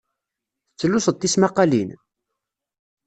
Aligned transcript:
Tettluseḍ 0.69 1.15
tismaqalin? 1.17 1.89